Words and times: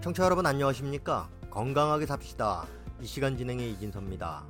청취자 0.00 0.24
여러분 0.24 0.46
안녕하십니까? 0.46 1.28
건강하게 1.50 2.06
삽시다. 2.06 2.66
이 3.00 3.06
시간 3.06 3.36
진행의 3.36 3.72
이진섭입니다. 3.72 4.44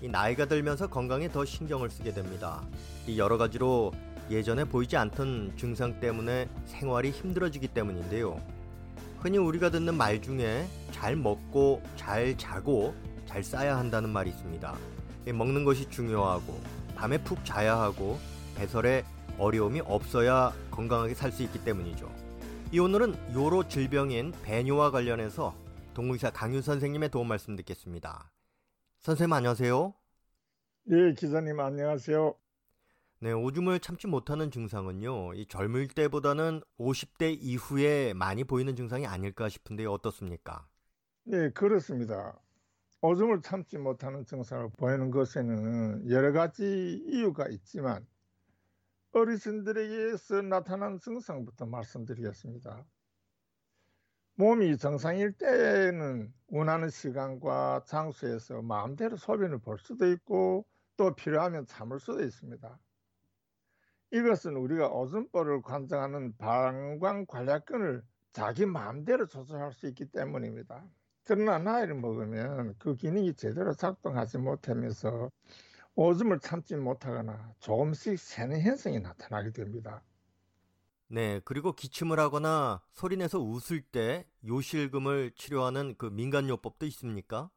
이 0.00 0.08
나이가 0.08 0.46
들면서 0.46 0.88
건강에 0.88 1.30
더 1.30 1.44
신경을 1.44 1.90
쓰게 1.90 2.14
됩니다. 2.14 2.62
이 3.06 3.18
여러 3.18 3.36
가지로 3.36 3.92
예전에 4.30 4.64
보이지 4.64 4.96
않던 4.96 5.52
증상 5.58 6.00
때문에 6.00 6.48
생활이 6.64 7.10
힘들어지기 7.10 7.68
때문인데요. 7.68 8.40
흔히 9.18 9.36
우리가 9.36 9.70
듣는 9.70 9.94
말 9.96 10.22
중에 10.22 10.66
잘 10.92 11.14
먹고 11.14 11.82
잘 11.96 12.36
자고 12.38 12.94
잘 13.26 13.44
싸야 13.44 13.76
한다는 13.76 14.08
말이 14.08 14.30
있습니다. 14.30 14.74
먹는 15.34 15.64
것이 15.64 15.90
중요하고 15.90 16.58
밤에 16.96 17.18
푹 17.18 17.44
자야 17.44 17.78
하고 17.78 18.18
배설에 18.56 19.04
어려움이 19.38 19.80
없어야 19.80 20.54
건강하게 20.70 21.14
살 21.14 21.30
수 21.30 21.42
있기 21.42 21.62
때문이죠. 21.64 22.19
이 22.72 22.78
오늘은 22.78 23.34
요로 23.34 23.66
질병인 23.66 24.32
배뇨와 24.44 24.92
관련해서 24.92 25.56
동물의사 25.92 26.30
강윤 26.30 26.62
선생님의 26.62 27.08
도움 27.08 27.26
말씀 27.26 27.56
듣겠습니다. 27.56 28.30
선생님 29.00 29.32
안녕하세요. 29.32 29.92
네, 30.84 31.14
기자님 31.14 31.58
안녕하세요. 31.58 32.32
네, 33.22 33.32
오줌을 33.32 33.80
참지 33.80 34.06
못하는 34.06 34.52
증상은요. 34.52 35.34
이 35.34 35.46
젊을 35.46 35.88
때보다는 35.88 36.62
50대 36.78 37.36
이후에 37.40 38.14
많이 38.14 38.44
보이는 38.44 38.76
증상이 38.76 39.04
아닐까 39.04 39.48
싶은데 39.48 39.84
어떻습니까? 39.86 40.68
네, 41.24 41.50
그렇습니다. 41.50 42.38
오줌을 43.00 43.42
참지 43.42 43.78
못하는 43.78 44.24
증상을 44.24 44.70
보이는 44.78 45.10
것에는 45.10 46.08
여러 46.08 46.30
가지 46.30 47.02
이유가 47.08 47.48
있지만 47.48 48.06
어르신들에게서 49.12 50.42
나타난 50.42 50.98
증상부터 50.98 51.66
말씀드리겠습니다. 51.66 52.84
몸이 54.34 54.78
정상일 54.78 55.32
때는 55.32 56.32
원하는 56.48 56.88
시간과 56.88 57.84
장소에서 57.86 58.62
마음대로 58.62 59.16
소변을 59.16 59.58
볼 59.58 59.78
수도 59.78 60.06
있고 60.10 60.64
또 60.96 61.14
필요하면 61.14 61.66
참을 61.66 61.98
수도 61.98 62.22
있습니다. 62.22 62.78
이것은 64.12 64.56
우리가 64.56 64.88
오줌볼을 64.88 65.62
관장하는 65.62 66.36
방광관략근을 66.38 68.02
자기 68.32 68.64
마음대로 68.64 69.26
조절할 69.26 69.72
수 69.72 69.86
있기 69.88 70.06
때문입니다. 70.06 70.84
그러나 71.24 71.58
나이를 71.58 71.94
먹으면 71.94 72.74
그 72.78 72.96
기능이 72.96 73.34
제대로 73.34 73.74
작동하지 73.74 74.38
못하면서 74.38 75.30
오줌을 75.94 76.40
참지 76.40 76.74
못하거나 76.74 77.54
조금씩 77.60 78.18
새는 78.18 78.60
현상이 78.60 78.98
나타나게 78.98 79.52
됩니다. 79.52 80.02
네, 81.08 81.40
그리고 81.44 81.72
기침을 81.74 82.18
하거나 82.20 82.82
소리내서 82.92 83.40
웃을 83.40 83.82
때 83.82 84.26
요실금을 84.46 85.32
치료하는 85.36 85.96
그 85.98 86.06
민간요법도 86.06 86.86
있습니까? 86.86 87.50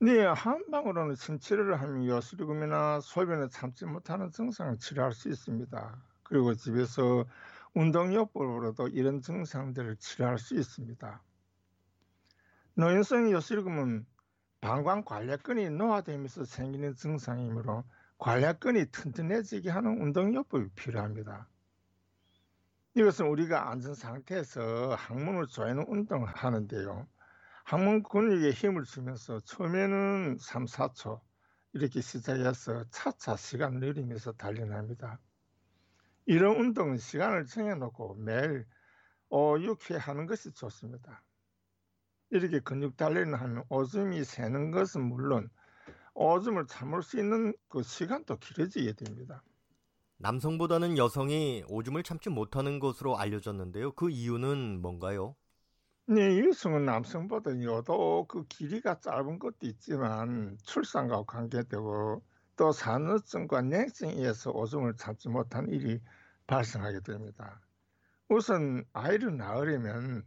네, 0.00 0.24
한방으로는 0.24 1.14
침치료를 1.14 1.80
하면 1.80 2.06
요실금이나 2.06 3.00
소변을 3.00 3.50
참지 3.50 3.84
못하는 3.84 4.30
증상을 4.30 4.78
치료할 4.78 5.12
수 5.12 5.28
있습니다. 5.28 6.02
그리고 6.22 6.54
집에서 6.54 7.26
운동요법으로도 7.74 8.88
이런 8.88 9.20
증상들을 9.20 9.96
치료할 9.96 10.38
수 10.38 10.54
있습니다. 10.54 11.22
노인성 12.74 13.30
요실금은 13.30 14.06
방광 14.60 15.04
관략근이 15.04 15.70
노화되면서 15.70 16.44
생기는 16.44 16.94
증상이므로 16.94 17.84
관략근이 18.18 18.90
튼튼해지게 18.90 19.70
하는 19.70 20.00
운동요법이 20.02 20.70
필요합니다. 20.74 21.48
이것은 22.94 23.26
우리가 23.26 23.70
앉은 23.70 23.94
상태에서 23.94 24.94
항문을 24.94 25.46
조이는 25.46 25.86
운동을 25.88 26.28
하는데요. 26.28 27.08
항문 27.64 28.02
근육에 28.02 28.50
힘을 28.50 28.84
주면서 28.84 29.40
처음에는 29.40 30.38
3, 30.38 30.66
4초 30.66 31.20
이렇게 31.72 32.00
시작해서 32.00 32.84
차차 32.90 33.36
시간 33.36 33.78
늘리면서 33.78 34.32
단련합니다. 34.32 35.20
이런 36.26 36.56
운동은 36.56 36.98
시간을 36.98 37.46
정해놓고 37.46 38.16
매일 38.16 38.66
5, 39.30 39.56
6회 39.58 39.96
하는 39.96 40.26
것이 40.26 40.52
좋습니다. 40.52 41.22
이렇게 42.30 42.60
근육 42.60 42.96
단련을 42.96 43.40
하면 43.40 43.64
오줌이 43.68 44.24
새는 44.24 44.70
것은 44.70 45.02
물론 45.02 45.50
오줌을 46.14 46.66
참을 46.66 47.02
수 47.02 47.18
있는 47.18 47.52
그 47.68 47.82
시간도 47.82 48.38
길어지게 48.38 48.94
됩니다. 48.94 49.42
남성보다는 50.18 50.98
여성이 50.98 51.64
오줌을 51.68 52.02
참지 52.02 52.28
못하는 52.28 52.78
것으로 52.78 53.18
알려졌는데요. 53.18 53.92
그 53.92 54.10
이유는 54.10 54.82
뭔가요? 54.82 55.34
네, 56.06 56.38
여성은 56.40 56.84
남성보다 56.84 57.62
여도 57.62 58.26
그 58.28 58.44
길이가 58.48 59.00
짧은 59.00 59.38
것도 59.38 59.58
있지만 59.62 60.58
출산과 60.64 61.24
관계되고 61.24 62.22
또 62.56 62.72
산후증과 62.72 63.62
냉증에 63.62 64.12
의해서 64.12 64.50
오줌을 64.50 64.94
참지 64.96 65.28
못한 65.28 65.68
일이 65.70 66.00
발생하게 66.46 67.00
됩니다. 67.00 67.60
우선 68.28 68.84
아이를 68.92 69.36
낳으려면 69.36 70.24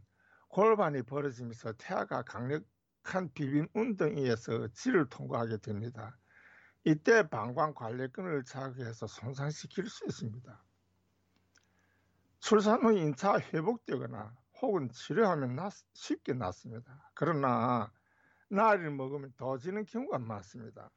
골반이 0.54 1.02
벌어지면서 1.02 1.72
태아가 1.72 2.22
강력한 2.22 3.28
비빔 3.34 3.66
운동에 3.74 4.20
의해서 4.20 4.68
질을 4.68 5.08
통과하게 5.08 5.56
됩니다. 5.56 6.16
이때 6.84 7.28
방광관례근을 7.28 8.44
자극해서 8.44 9.08
손상시킬 9.08 9.88
수 9.88 10.04
있습니다. 10.04 10.64
출산 12.38 12.84
후 12.84 12.96
인차 12.96 13.40
회복되거나 13.40 14.36
혹은 14.62 14.90
치료하면 14.90 15.56
낫, 15.56 15.72
쉽게 15.92 16.34
낫습니다. 16.34 17.10
그러나 17.14 17.92
나이를 18.48 18.92
먹으면 18.92 19.32
더 19.36 19.58
지는 19.58 19.84
경우가 19.84 20.20
많습니다. 20.20 20.88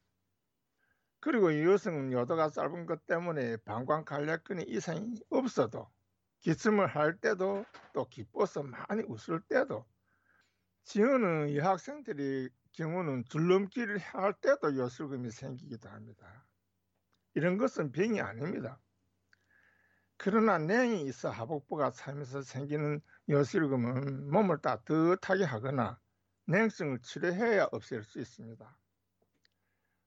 그리고 1.19 1.51
여성은 1.63 2.12
여도가 2.12 2.51
짧은 2.51 2.85
것 2.85 3.07
때문에 3.07 3.57
방광관략근에 3.66 4.66
이상이 4.68 5.19
없어도 5.31 5.89
기침을 6.47 6.87
할 6.87 7.17
때도 7.17 7.65
또 7.91 8.07
기뻐서 8.07 8.63
많이 8.63 9.03
웃을 9.09 9.41
때도 9.41 9.85
지어는 10.85 11.53
여학생들이 11.53 12.49
경우는 12.71 13.25
줄넘기를 13.25 13.97
할 13.97 14.31
때도 14.31 14.77
요술금이 14.77 15.29
생기기도 15.29 15.89
합니다. 15.89 16.45
이런 17.33 17.57
것은 17.57 17.91
병이 17.91 18.21
아닙니다. 18.21 18.79
그러나 20.15 20.57
냉이 20.57 21.01
있어 21.01 21.29
하복부가 21.29 21.91
차면서 21.91 22.41
생기는 22.43 23.01
요술금은 23.27 24.31
몸을 24.31 24.59
따뜻하게 24.59 25.43
하거나 25.43 25.99
냉증을 26.45 27.01
치료해야 27.01 27.67
없앨 27.73 28.05
수 28.05 28.21
있습니다. 28.21 28.77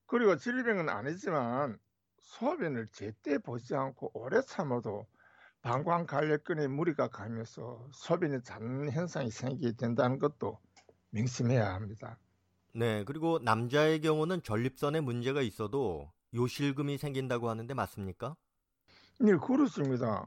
그리고 0.06 0.38
질병은 0.38 0.88
아니지만 0.88 1.78
소변을 2.16 2.88
제때 2.92 3.36
보지 3.36 3.74
않고 3.74 4.12
오래 4.14 4.40
참아도 4.40 5.06
방광관략근에 5.62 6.69
무리가 6.69 7.09
가면서 7.09 7.87
소변이 7.93 8.43
잦는 8.43 8.93
현상이 8.93 9.31
생기게 9.31 9.72
된다는 9.72 10.19
것도 10.19 10.59
명심해야 11.10 11.75
합니다. 11.75 12.19
네, 12.72 13.04
그리고 13.04 13.38
남자의 13.41 14.00
경우는 14.00 14.43
전립선에 14.43 15.00
문제가 15.00 15.43
있어도 15.43 16.12
요실금이 16.34 16.99
생긴다고 16.99 17.50
하는데 17.50 17.75
맞습니까? 17.75 18.37
네, 19.19 19.37
그렇습니다. 19.37 20.26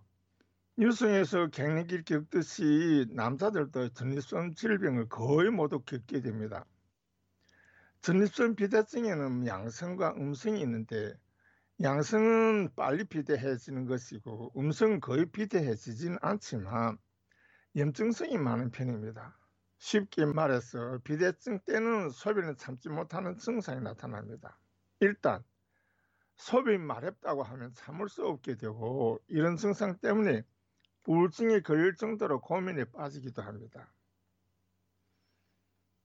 여성에서 0.79 1.47
갱년기를 1.47 2.03
겪듯이 2.03 3.05
남자들도 3.11 3.89
전립선 3.89 4.55
질병을 4.55 5.07
거의 5.07 5.51
모두 5.51 5.79
겪게 5.81 6.21
됩니다. 6.21 6.65
전립선 8.01 8.55
비대증에는 8.55 9.47
양성과 9.47 10.15
음성이 10.17 10.61
있는데 10.61 11.13
양성은 11.83 12.75
빨리 12.77 13.03
비대해지는 13.03 13.87
것이고 13.87 14.53
음성은 14.55 15.01
거의 15.01 15.25
비대해지지는 15.25 16.17
않지만 16.21 16.97
염증성이 17.75 18.37
많은 18.37 18.71
편입니다. 18.71 19.37
쉽게 19.79 20.25
말해서 20.25 20.99
비대증 21.03 21.59
때는 21.65 22.09
소변을 22.09 22.55
참지 22.55 22.87
못하는 22.87 23.37
증상이 23.37 23.81
나타납니다. 23.81 24.57
일단 25.01 25.43
소변이 26.37 26.77
마렵다고 26.77 27.43
하면 27.43 27.73
참을 27.73 28.07
수 28.07 28.25
없게 28.25 28.55
되고 28.55 29.19
이런 29.27 29.57
증상 29.57 29.97
때문에 29.97 30.43
우울증에 31.05 31.59
걸릴 31.59 31.97
정도로 31.97 32.39
고민에 32.39 32.85
빠지기도 32.85 33.41
합니다. 33.41 33.91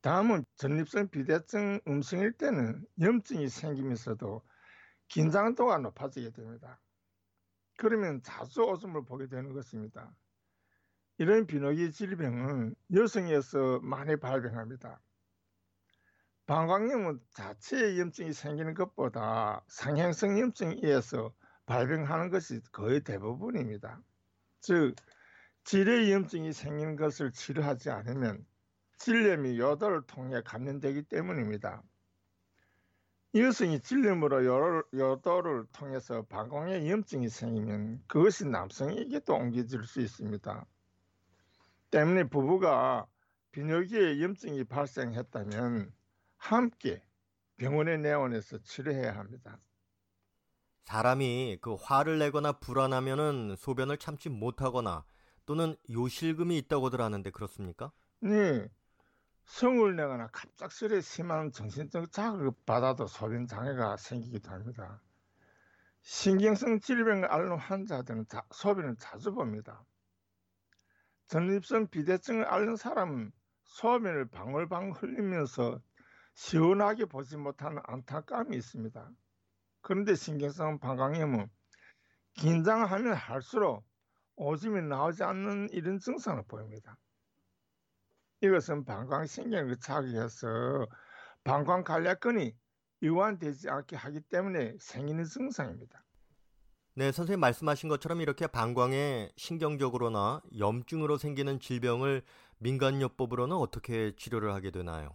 다음은 0.00 0.44
전립선 0.56 1.11
비대증 1.11 1.82
음성일 1.87 2.32
때는 2.32 2.85
염증이 3.00 3.49
생기면서도 3.49 4.43
긴장도가 5.08 5.78
높아지게 5.78 6.31
됩니다. 6.31 6.81
그러면 7.76 8.22
자주 8.22 8.62
오줌을 8.62 9.05
보게 9.05 9.26
되는 9.28 9.52
것입니다. 9.52 10.14
이런 11.19 11.46
비뇨기 11.46 11.90
질병은 11.90 12.75
여성에서 12.94 13.81
많이 13.81 14.16
발병합니다. 14.16 15.00
방광염은 16.46 17.20
자체의 17.31 18.00
염증이 18.00 18.32
생기는 18.32 18.72
것보다 18.75 19.62
상행성 19.69 20.38
염증에 20.38 20.76
의해서 20.82 21.34
발병하는 21.66 22.31
것이 22.31 22.61
거의 22.72 23.02
대부분입니다. 23.02 24.00
즉, 24.61 24.94
질의 25.64 26.11
염증이 26.11 26.52
생긴 26.52 26.96
것을 26.96 27.32
치료하지 27.32 27.90
않으면 27.90 28.46
질염이 28.96 29.58
요도를 29.58 30.06
통해 30.06 30.40
감염되기 30.43 31.02
때문입니다. 31.02 31.82
여성이 33.34 33.80
질염으로 33.80 34.44
요도를 34.94 35.66
통해서 35.72 36.22
방광에 36.22 36.88
염증이 36.88 37.28
생기면 37.28 38.02
그것이 38.06 38.46
남성에게도 38.46 39.34
옮겨질 39.34 39.84
수 39.84 40.00
있습니다. 40.00 40.66
때문에 41.90 42.25
부부가 42.25 43.06
비뇨기에 43.52 44.22
염증이 44.22 44.64
발생했다면 44.64 45.92
함께 46.36 47.02
병원에 47.58 47.98
내원해서 47.98 48.58
치료해야 48.62 49.16
합니다. 49.16 49.58
사람이 50.84 51.58
그 51.60 51.75
화를 51.75 52.19
내거나 52.19 52.52
불안하면은 52.52 53.56
소변을 53.56 53.98
참지 53.98 54.30
못하거나 54.30 55.04
또는 55.44 55.76
요실금이 55.90 56.56
있다고들 56.58 57.02
하는데 57.02 57.30
그렇습니까? 57.30 57.92
네. 58.20 58.69
성을 59.49 59.97
내거나 59.97 60.29
갑작스레 60.29 61.00
심한 61.00 61.50
정신적 61.50 62.12
자극을 62.12 62.53
받아도 62.67 63.06
소변 63.06 63.47
장애가 63.47 63.97
생기기도 63.97 64.50
합니다. 64.50 65.00
신경성 66.03 66.81
질병을 66.81 67.33
앓는 67.33 67.56
환자들은 67.56 68.27
자, 68.29 68.45
소변을 68.50 68.97
자주 68.99 69.33
봅니다. 69.33 69.85
전립선 71.29 71.89
비대증을 71.89 72.45
앓는 72.45 72.77
사람은 72.77 73.33
소변을 73.65 74.29
방울방울 74.29 74.93
흘리면서 74.93 75.81
시원하게 76.35 77.06
보지 77.06 77.39
못하는 77.39 77.81
안타까움이 77.85 78.55
있습니다. 78.55 79.11
그런데 79.81 80.15
신경성 80.15 80.79
방광염은 80.79 81.49
긴장하면 82.35 83.15
할수록 83.15 83.83
오줌이 84.37 84.83
나오지 84.83 85.25
않는 85.25 85.71
이런 85.73 85.99
증상을 85.99 86.45
보입니다. 86.47 86.99
이것은 88.40 88.85
방광신경을 88.85 89.76
자극해서 89.81 90.87
방광간략근이 91.44 92.55
이완되지 93.00 93.69
않게 93.69 93.96
하기 93.96 94.20
때문에 94.23 94.76
생기는 94.81 95.25
증상입니다. 95.25 96.05
네, 96.94 97.12
선생님 97.12 97.40
말씀하신 97.40 97.88
것처럼 97.88 98.20
이렇게 98.20 98.46
방광에 98.46 99.31
신경적으로나 99.37 100.43
염증으로 100.58 101.17
생기는 101.17 101.61
질병을 101.61 102.23
민간요법으로는 102.58 103.56
어떻게 103.56 104.14
치료를 104.17 104.52
하게 104.52 104.70
되나요? 104.73 105.14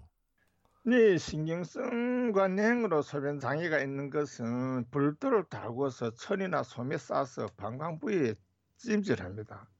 네, 0.86 1.18
신경성과 1.18 2.50
냉으로 2.50 3.02
소변 3.02 3.40
장애가 3.40 3.80
있는 3.82 4.10
것은 4.10 4.90
불도를 4.92 5.46
달궈서 5.50 6.12
천이나 6.16 6.64
솜에 6.64 6.98
싸서 6.98 7.48
방광 7.58 8.00
부위에 8.00 8.36
찜질합니다. 8.78 9.73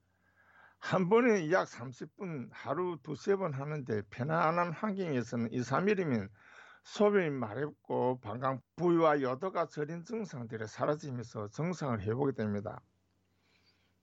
한 0.84 1.08
번에 1.08 1.50
약 1.50 1.66
30분 1.66 2.50
하루 2.52 2.98
두세 3.02 3.36
번 3.36 3.54
하는데 3.54 4.02
편안한 4.10 4.70
환경에서는 4.70 5.50
2, 5.50 5.60
3일이면 5.60 6.28
소변이 6.82 7.30
마렵고 7.30 8.20
방광 8.20 8.60
부위와 8.76 9.22
요도가 9.22 9.68
저린 9.68 10.04
증상들이 10.04 10.66
사라지면서 10.66 11.48
정상을 11.48 12.02
회복이 12.02 12.34
됩니다. 12.34 12.82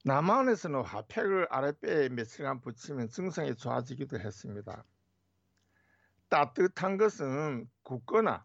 남한에서는 0.05 0.81
화팩을 0.81 1.49
아랫배에 1.51 2.09
며칠간 2.09 2.61
붙이면 2.61 3.09
증상이 3.09 3.55
좋아지기도 3.55 4.19
했습니다. 4.19 4.83
따뜻한 6.29 6.97
것은 6.97 7.69
굳거나 7.83 8.43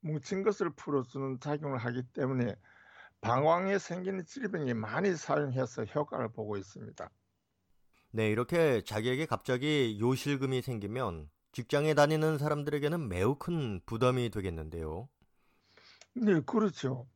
뭉친 0.00 0.42
것을 0.42 0.70
풀어주는 0.70 1.38
작용을 1.38 1.78
하기 1.78 2.02
때문에 2.12 2.56
방광에 3.20 3.78
생기는 3.78 4.24
질병이 4.24 4.74
많이 4.74 5.14
사용해서 5.14 5.84
효과를 5.84 6.32
보고 6.32 6.56
있습니다. 6.56 7.08
네, 8.10 8.28
이렇게 8.30 8.82
자기에게 8.82 9.26
갑자기 9.26 9.98
요실금이 10.00 10.62
생기면 10.62 11.30
직장에 11.52 11.94
다니는 11.94 12.38
사람들에게는 12.38 13.08
매우 13.08 13.36
큰 13.36 13.80
부담이 13.86 14.30
되겠는데요. 14.30 15.08
네, 16.14 16.40
그렇죠. 16.44 17.06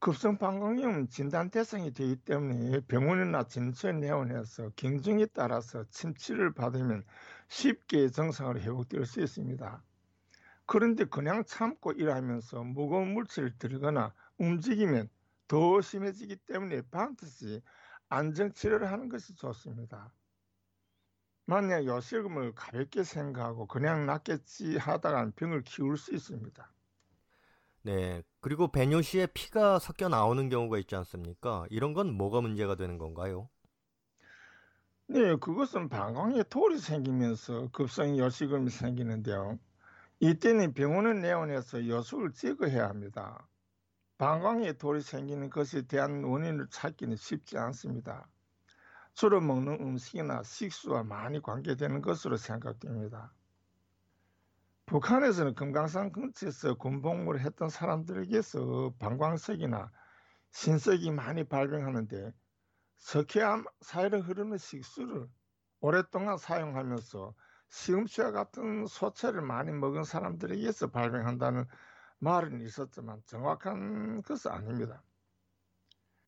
급성 0.00 0.38
방광염 0.38 1.08
진단 1.08 1.50
대상이 1.50 1.92
되기 1.92 2.16
때문에 2.16 2.80
병원이나 2.88 3.44
진료소에 3.44 3.92
내원해서 3.94 4.70
경증에 4.76 5.26
따라서 5.34 5.84
침치를 5.90 6.54
받으면 6.54 7.04
쉽게 7.48 8.10
정상으로 8.10 8.60
회복될 8.60 9.06
수 9.06 9.20
있습니다. 9.22 9.82
그런데 10.66 11.04
그냥 11.04 11.44
참고 11.46 11.92
일하면서 11.92 12.64
무거운 12.64 13.14
물질을 13.14 13.58
들거나 13.58 14.14
움직이면 14.38 15.08
더 15.48 15.80
심해지기 15.82 16.36
때문에 16.46 16.82
반드시 16.90 17.62
안정치료를 18.08 18.90
하는 18.90 19.08
것이 19.08 19.34
좋습니다. 19.34 20.12
만약 21.46 21.84
요실금을 21.84 22.54
가볍게 22.54 23.04
생각하고 23.04 23.66
그냥 23.66 24.06
낫겠지 24.06 24.76
하다가 24.78 25.32
병을 25.36 25.62
키울 25.62 25.96
수 25.96 26.14
있습니다. 26.14 26.72
네. 27.82 28.22
그리고 28.40 28.68
배뇨 28.72 29.02
시에 29.02 29.26
피가 29.26 29.78
섞여 29.78 30.08
나오는 30.08 30.48
경우가 30.48 30.78
있지 30.78 30.96
않습니까? 30.96 31.66
이런 31.70 31.92
건 31.92 32.12
뭐가 32.14 32.40
문제가 32.40 32.76
되는 32.76 32.98
건가요? 32.98 33.48
네, 35.06 35.36
그것은 35.36 35.88
방광에 35.88 36.42
돌이 36.44 36.78
생기면서 36.78 37.68
급성 37.72 38.16
요실금이 38.18 38.70
생기는데요. 38.70 39.58
이때는 40.20 40.72
병원에 40.74 41.12
내원해서 41.14 41.86
요술을 41.86 42.32
제거해야 42.32 42.88
합니다. 42.88 43.46
방광에 44.16 44.74
돌이 44.74 45.00
생기는 45.00 45.50
것에 45.50 45.82
대한 45.82 46.22
원인을 46.22 46.68
찾기는 46.70 47.16
쉽지 47.16 47.58
않습니다. 47.58 48.28
주로 49.12 49.40
먹는 49.40 49.80
음식이나 49.80 50.42
식수와 50.42 51.02
많이 51.02 51.40
관계되는 51.40 52.00
것으로 52.02 52.36
생각됩니다. 52.36 53.32
북한에서는 54.86 55.54
금강산 55.54 56.12
근처에서 56.12 56.74
군복무를 56.74 57.40
했던 57.40 57.68
사람들에게서 57.68 58.94
방광석이나 58.98 59.90
신석이 60.50 61.10
많이 61.10 61.42
발병하는데 61.44 62.32
석회암 62.98 63.64
사이로 63.80 64.20
흐르는 64.20 64.58
식수를 64.58 65.26
오랫동안 65.80 66.36
사용하면서 66.38 67.34
시금치와 67.68 68.30
같은 68.30 68.86
소체를 68.86 69.42
많이 69.42 69.72
먹은 69.72 70.04
사람들에게서 70.04 70.90
발병한다는 70.90 71.66
말은 72.18 72.60
있었지만 72.60 73.22
정확한 73.26 74.22
것은 74.22 74.50
아닙니다. 74.50 75.02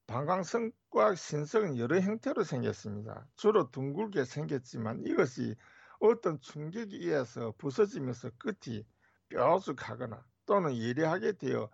방광석과 0.06 1.16
신석은 1.16 1.78
여러 1.78 1.98
형태로 2.00 2.44
생겼습니다. 2.44 3.26
주로 3.36 3.70
둥글게 3.70 4.24
생겼지만 4.24 5.02
이것이 5.04 5.56
어떤 5.98 6.40
충격에 6.40 6.96
의해서 6.96 7.52
부서지면서 7.58 8.30
끝이 8.38 8.86
뾰족하거나 9.28 10.24
또는 10.44 10.76
예리하게 10.76 11.32
되어 11.32 11.70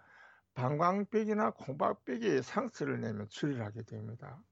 방광벽이나 0.54 1.50
콩박벽에 1.52 2.42
상처를 2.42 3.00
내면 3.00 3.28
출혈하게 3.28 3.82
됩니다. 3.82 4.42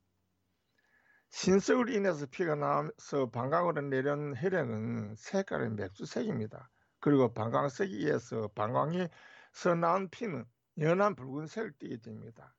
신석으로 1.31 1.93
인해서 1.93 2.27
피가 2.27 2.57
나와서 2.57 3.31
방광으로 3.31 3.83
내려온 3.83 4.35
혈액은 4.37 5.15
색깔은 5.17 5.77
맥주색입니다. 5.77 6.69
그리고 6.99 7.33
방광석에 7.33 7.91
의해서 7.91 8.49
방광에 8.55 9.09
서 9.53 9.75
나온 9.75 10.09
피는 10.09 10.45
연한 10.79 11.15
붉은색을 11.15 11.73
띠게 11.79 11.99
됩니다. 11.99 12.55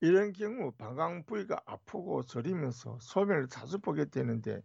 이런 0.00 0.32
경우 0.32 0.72
방광 0.72 1.24
부위가 1.24 1.60
아프고 1.66 2.24
저리면서 2.24 2.98
소변을 3.00 3.48
자주 3.48 3.78
보게 3.78 4.04
되는데 4.04 4.60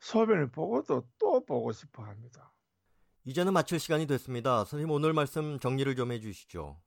소변을 0.00 0.50
보고도 0.50 1.08
또 1.18 1.44
보고 1.44 1.72
싶어 1.72 2.04
합니다. 2.04 2.52
이제는 3.24 3.52
마칠 3.52 3.78
시간이 3.78 4.06
됐습니다. 4.06 4.64
선생님 4.64 4.90
오늘 4.90 5.12
말씀 5.12 5.58
정리를 5.58 5.94
좀 5.96 6.12
해주시죠. 6.12 6.80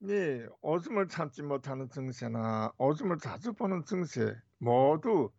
네, 0.00 0.46
오줌을 0.60 1.08
참지 1.08 1.42
못하는 1.42 1.88
증세나 1.88 2.72
오줌을 2.78 3.18
자주 3.18 3.52
보는 3.52 3.84
증세 3.84 4.36
모두 4.58 5.32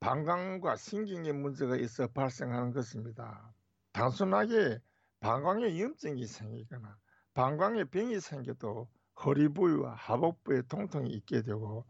방광과 0.00 0.76
신경에 0.76 1.32
문제가 1.32 1.76
있어 1.76 2.06
발생하는 2.08 2.72
것입니다. 2.72 3.54
단순하게 3.92 4.80
방광에 5.24 5.80
염증이 5.80 6.26
생기거나 6.26 6.98
방광에 7.32 7.84
병이 7.84 8.20
생겨도 8.20 8.90
허리 9.24 9.48
부위와 9.48 9.94
하복 9.94 10.44
부에 10.44 10.60
통통이 10.68 11.08
있게 11.12 11.40
되고 11.40 11.86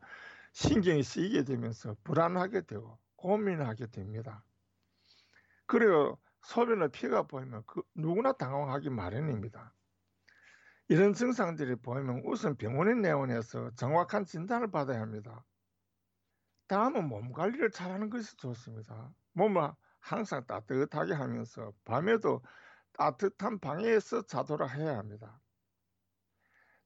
신경이 0.52 1.02
쓰이게 1.02 1.42
되면서 1.42 1.96
불안하게 2.04 2.60
되고 2.60 2.96
고민하게 3.16 3.88
됩니다. 3.88 4.44
그리고 5.66 6.16
소변을 6.42 6.90
피가 6.90 7.24
보이면 7.24 7.64
그 7.66 7.82
누구나 7.96 8.34
당황하기 8.34 8.90
마련입니다. 8.90 9.74
이런 10.86 11.12
증상들이 11.12 11.74
보이면 11.82 12.22
우선 12.26 12.56
병원에 12.56 12.94
내원해서 12.94 13.72
정확한 13.74 14.26
진단을 14.26 14.70
받아야 14.70 15.00
합니다. 15.00 15.44
다음은 16.68 17.08
몸 17.08 17.32
관리를 17.32 17.72
잘하는 17.72 18.10
것이 18.10 18.36
좋습니다. 18.36 19.12
몸을 19.32 19.72
항상 19.98 20.46
따뜻하게 20.46 21.14
하면서 21.14 21.72
밤에도 21.84 22.40
따뜻한 22.96 23.58
방에서 23.58 24.22
자도록 24.22 24.70
해야 24.70 24.98
합니다. 24.98 25.40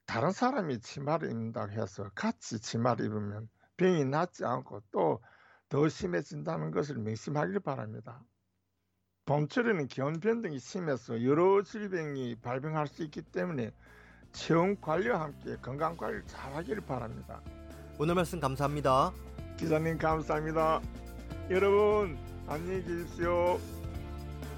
다른 0.07 0.33
사람이 0.33 0.81
치마를 0.81 1.31
입는다고 1.31 1.73
해서 1.73 2.11
같이 2.15 2.61
치마를 2.61 3.07
입으면 3.07 3.49
병이 3.77 4.05
낫지 4.05 4.45
않고 4.45 4.83
또 4.91 5.21
더 5.69 5.89
심해진다는 5.89 6.71
것을 6.71 6.97
명심하길 6.97 7.61
바랍니다. 7.61 8.23
봄철에는 9.27 9.87
기온 9.89 10.21
변동이 10.21 10.59
심해서 10.59 11.23
여러 11.23 11.63
질병이 11.63 12.37
발병할 12.37 12.87
수 12.87 13.05
있기 13.05 13.23
때문에 13.23 13.73
체온 14.33 14.81
관리와 14.81 15.21
함께 15.21 15.57
건강 15.61 15.97
관리를 15.97 16.25
잘 16.27 16.55
하기를 16.55 16.87
바랍니다. 16.87 17.43
오늘 17.99 18.15
말씀 18.15 18.41
감사합니다. 18.41 19.13
기자님 19.59 19.99
감사합니다. 19.99 20.81
여러분 21.51 22.17
안녕히 22.47 22.83
계십시오. 22.83 23.78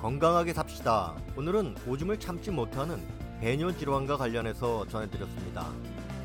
건강하게 0.01 0.55
삽시다. 0.55 1.15
오늘은 1.37 1.77
오줌을 1.87 2.19
참지 2.19 2.51
못하는 2.51 3.07
배뇨 3.39 3.71
질환과 3.71 4.17
관련해서 4.17 4.87
전해드렸습니다. 4.89 5.69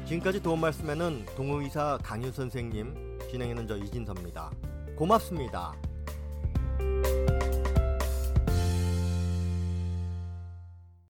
지금까지 0.06 0.42
도움 0.42 0.62
말씀에는 0.62 1.26
동의사 1.36 1.98
강윤 2.02 2.32
선생님, 2.32 3.20
진행하는 3.30 3.68
저 3.68 3.76
이진섭입니다. 3.76 4.50
고맙습니다. 4.96 5.74